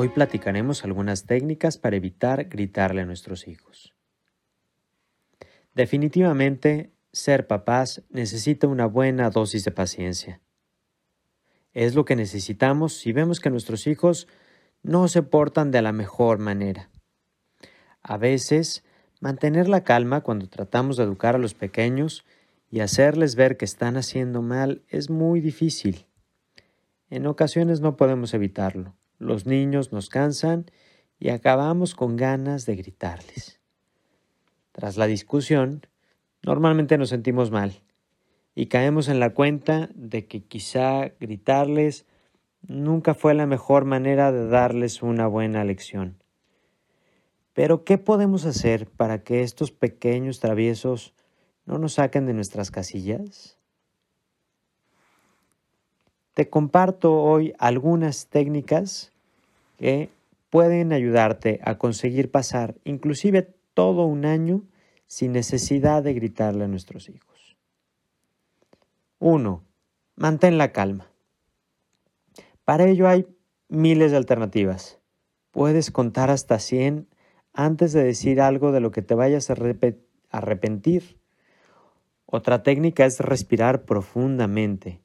Hoy 0.00 0.10
platicaremos 0.10 0.84
algunas 0.84 1.26
técnicas 1.26 1.76
para 1.76 1.96
evitar 1.96 2.44
gritarle 2.44 3.00
a 3.00 3.04
nuestros 3.04 3.48
hijos. 3.48 3.96
Definitivamente, 5.74 6.92
ser 7.12 7.48
papás 7.48 8.04
necesita 8.08 8.68
una 8.68 8.86
buena 8.86 9.28
dosis 9.28 9.64
de 9.64 9.72
paciencia. 9.72 10.40
Es 11.72 11.96
lo 11.96 12.04
que 12.04 12.14
necesitamos 12.14 12.92
si 12.92 13.10
vemos 13.10 13.40
que 13.40 13.50
nuestros 13.50 13.88
hijos 13.88 14.28
no 14.84 15.08
se 15.08 15.24
portan 15.24 15.72
de 15.72 15.82
la 15.82 15.90
mejor 15.90 16.38
manera. 16.38 16.90
A 18.00 18.18
veces, 18.18 18.84
mantener 19.18 19.68
la 19.68 19.82
calma 19.82 20.20
cuando 20.20 20.48
tratamos 20.48 20.96
de 20.96 21.02
educar 21.02 21.34
a 21.34 21.38
los 21.38 21.54
pequeños 21.54 22.24
y 22.70 22.78
hacerles 22.78 23.34
ver 23.34 23.56
que 23.56 23.64
están 23.64 23.96
haciendo 23.96 24.42
mal 24.42 24.84
es 24.90 25.10
muy 25.10 25.40
difícil. 25.40 26.06
En 27.10 27.26
ocasiones 27.26 27.80
no 27.80 27.96
podemos 27.96 28.32
evitarlo. 28.32 28.94
Los 29.18 29.46
niños 29.46 29.92
nos 29.92 30.08
cansan 30.08 30.66
y 31.18 31.30
acabamos 31.30 31.94
con 31.94 32.16
ganas 32.16 32.66
de 32.66 32.76
gritarles. 32.76 33.60
Tras 34.72 34.96
la 34.96 35.06
discusión, 35.06 35.82
normalmente 36.42 36.98
nos 36.98 37.08
sentimos 37.08 37.50
mal 37.50 37.82
y 38.54 38.66
caemos 38.66 39.08
en 39.08 39.20
la 39.20 39.34
cuenta 39.34 39.88
de 39.94 40.26
que 40.26 40.44
quizá 40.44 41.08
gritarles 41.20 42.06
nunca 42.62 43.14
fue 43.14 43.34
la 43.34 43.46
mejor 43.46 43.84
manera 43.84 44.32
de 44.32 44.46
darles 44.48 45.02
una 45.02 45.26
buena 45.26 45.64
lección. 45.64 46.22
Pero 47.54 47.84
¿qué 47.84 47.98
podemos 47.98 48.44
hacer 48.46 48.88
para 48.88 49.24
que 49.24 49.42
estos 49.42 49.72
pequeños 49.72 50.38
traviesos 50.38 51.14
no 51.66 51.78
nos 51.78 51.94
saquen 51.94 52.26
de 52.26 52.34
nuestras 52.34 52.70
casillas? 52.70 53.57
Te 56.38 56.48
comparto 56.48 57.20
hoy 57.20 57.52
algunas 57.58 58.28
técnicas 58.28 59.10
que 59.76 60.08
pueden 60.50 60.92
ayudarte 60.92 61.58
a 61.64 61.78
conseguir 61.78 62.30
pasar 62.30 62.76
inclusive 62.84 63.56
todo 63.74 64.04
un 64.04 64.24
año 64.24 64.62
sin 65.08 65.32
necesidad 65.32 66.04
de 66.04 66.14
gritarle 66.14 66.62
a 66.62 66.68
nuestros 66.68 67.08
hijos. 67.08 67.56
1. 69.18 69.64
Mantén 70.14 70.58
la 70.58 70.70
calma. 70.70 71.10
Para 72.64 72.86
ello 72.86 73.08
hay 73.08 73.26
miles 73.68 74.12
de 74.12 74.18
alternativas. 74.18 75.00
Puedes 75.50 75.90
contar 75.90 76.30
hasta 76.30 76.60
100 76.60 77.08
antes 77.52 77.92
de 77.92 78.04
decir 78.04 78.40
algo 78.40 78.70
de 78.70 78.78
lo 78.78 78.92
que 78.92 79.02
te 79.02 79.16
vayas 79.16 79.50
a 79.50 79.56
arrepentir. 80.30 81.18
Otra 82.26 82.62
técnica 82.62 83.06
es 83.06 83.18
respirar 83.18 83.84
profundamente 83.84 85.00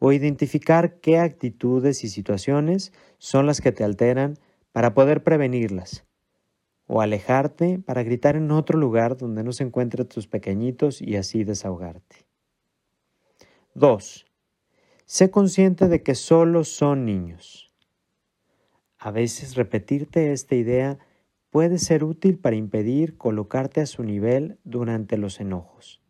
o 0.00 0.12
identificar 0.12 0.98
qué 1.00 1.18
actitudes 1.18 2.02
y 2.02 2.08
situaciones 2.08 2.92
son 3.18 3.46
las 3.46 3.60
que 3.60 3.70
te 3.70 3.84
alteran 3.84 4.38
para 4.72 4.94
poder 4.94 5.22
prevenirlas, 5.22 6.06
o 6.86 7.02
alejarte 7.02 7.78
para 7.78 8.02
gritar 8.02 8.34
en 8.34 8.50
otro 8.50 8.78
lugar 8.78 9.16
donde 9.16 9.44
no 9.44 9.52
se 9.52 9.62
encuentren 9.62 10.08
tus 10.08 10.26
pequeñitos 10.26 11.02
y 11.02 11.16
así 11.16 11.44
desahogarte. 11.44 12.26
2. 13.74 14.26
Sé 15.04 15.30
consciente 15.30 15.86
de 15.86 16.02
que 16.02 16.14
solo 16.14 16.64
son 16.64 17.04
niños. 17.04 17.70
A 18.98 19.10
veces 19.10 19.54
repetirte 19.54 20.32
esta 20.32 20.54
idea 20.54 20.98
puede 21.50 21.78
ser 21.78 22.04
útil 22.04 22.38
para 22.38 22.56
impedir 22.56 23.18
colocarte 23.18 23.82
a 23.82 23.86
su 23.86 24.02
nivel 24.02 24.58
durante 24.64 25.18
los 25.18 25.40
enojos. 25.40 26.00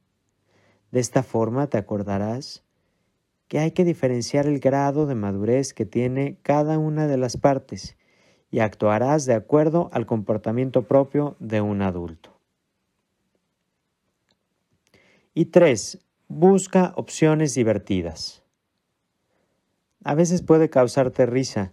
De 0.92 1.00
esta 1.00 1.22
forma 1.22 1.66
te 1.66 1.78
acordarás 1.78 2.64
que 3.50 3.58
hay 3.58 3.72
que 3.72 3.84
diferenciar 3.84 4.46
el 4.46 4.60
grado 4.60 5.06
de 5.06 5.16
madurez 5.16 5.74
que 5.74 5.84
tiene 5.84 6.38
cada 6.44 6.78
una 6.78 7.08
de 7.08 7.16
las 7.16 7.36
partes 7.36 7.96
y 8.48 8.60
actuarás 8.60 9.26
de 9.26 9.34
acuerdo 9.34 9.90
al 9.92 10.06
comportamiento 10.06 10.86
propio 10.86 11.34
de 11.40 11.60
un 11.60 11.82
adulto. 11.82 12.38
Y 15.34 15.46
tres, 15.46 15.98
busca 16.28 16.92
opciones 16.94 17.52
divertidas. 17.56 18.44
A 20.04 20.14
veces 20.14 20.42
puede 20.42 20.70
causarte 20.70 21.26
risa, 21.26 21.72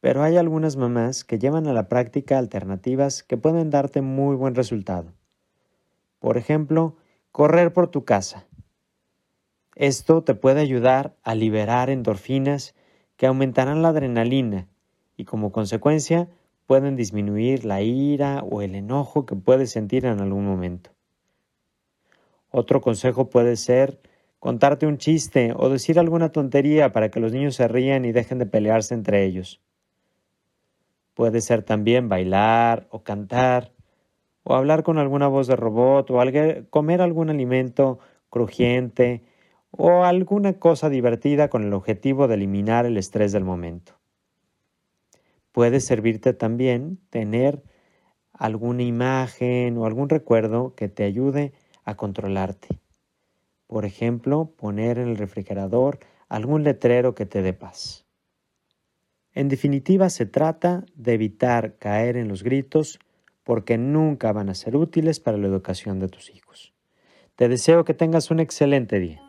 pero 0.00 0.22
hay 0.22 0.36
algunas 0.36 0.76
mamás 0.76 1.24
que 1.24 1.38
llevan 1.38 1.66
a 1.68 1.72
la 1.72 1.88
práctica 1.88 2.36
alternativas 2.36 3.22
que 3.22 3.38
pueden 3.38 3.70
darte 3.70 4.02
muy 4.02 4.36
buen 4.36 4.54
resultado. 4.54 5.14
Por 6.18 6.36
ejemplo, 6.36 6.96
correr 7.32 7.72
por 7.72 7.88
tu 7.88 8.04
casa. 8.04 8.46
Esto 9.76 10.22
te 10.22 10.34
puede 10.34 10.60
ayudar 10.60 11.16
a 11.22 11.34
liberar 11.34 11.90
endorfinas 11.90 12.74
que 13.16 13.26
aumentarán 13.26 13.82
la 13.82 13.88
adrenalina 13.88 14.68
y 15.16 15.24
como 15.24 15.52
consecuencia 15.52 16.28
pueden 16.66 16.96
disminuir 16.96 17.64
la 17.64 17.82
ira 17.82 18.42
o 18.42 18.62
el 18.62 18.74
enojo 18.74 19.26
que 19.26 19.36
puedes 19.36 19.70
sentir 19.70 20.06
en 20.06 20.20
algún 20.20 20.46
momento. 20.46 20.90
Otro 22.50 22.80
consejo 22.80 23.30
puede 23.30 23.56
ser 23.56 24.00
contarte 24.38 24.86
un 24.86 24.98
chiste 24.98 25.52
o 25.56 25.68
decir 25.68 25.98
alguna 25.98 26.30
tontería 26.30 26.92
para 26.92 27.10
que 27.10 27.20
los 27.20 27.32
niños 27.32 27.56
se 27.56 27.66
rían 27.66 28.04
y 28.04 28.12
dejen 28.12 28.38
de 28.38 28.46
pelearse 28.46 28.94
entre 28.94 29.24
ellos. 29.24 29.60
Puede 31.14 31.40
ser 31.40 31.62
también 31.62 32.08
bailar 32.08 32.86
o 32.90 33.02
cantar 33.02 33.72
o 34.44 34.54
hablar 34.54 34.82
con 34.82 34.98
alguna 34.98 35.26
voz 35.26 35.46
de 35.46 35.56
robot 35.56 36.10
o 36.10 36.20
comer 36.70 37.00
algún 37.00 37.30
alimento 37.30 37.98
crujiente 38.30 39.22
o 39.76 40.04
alguna 40.04 40.54
cosa 40.54 40.88
divertida 40.88 41.48
con 41.48 41.64
el 41.64 41.72
objetivo 41.72 42.28
de 42.28 42.34
eliminar 42.34 42.86
el 42.86 42.96
estrés 42.96 43.32
del 43.32 43.44
momento. 43.44 43.98
Puede 45.52 45.80
servirte 45.80 46.32
también 46.32 46.98
tener 47.10 47.62
alguna 48.32 48.82
imagen 48.82 49.76
o 49.78 49.86
algún 49.86 50.08
recuerdo 50.08 50.74
que 50.74 50.88
te 50.88 51.04
ayude 51.04 51.52
a 51.84 51.96
controlarte. 51.96 52.80
Por 53.66 53.84
ejemplo, 53.84 54.52
poner 54.56 54.98
en 54.98 55.08
el 55.08 55.16
refrigerador 55.16 55.98
algún 56.28 56.64
letrero 56.64 57.14
que 57.14 57.26
te 57.26 57.42
dé 57.42 57.52
paz. 57.52 58.04
En 59.32 59.48
definitiva, 59.48 60.10
se 60.10 60.26
trata 60.26 60.84
de 60.94 61.14
evitar 61.14 61.76
caer 61.78 62.16
en 62.16 62.28
los 62.28 62.44
gritos 62.44 63.00
porque 63.42 63.78
nunca 63.78 64.32
van 64.32 64.48
a 64.48 64.54
ser 64.54 64.76
útiles 64.76 65.18
para 65.18 65.36
la 65.36 65.48
educación 65.48 65.98
de 65.98 66.08
tus 66.08 66.30
hijos. 66.30 66.72
Te 67.34 67.48
deseo 67.48 67.84
que 67.84 67.94
tengas 67.94 68.30
un 68.30 68.38
excelente 68.38 69.00
día. 69.00 69.23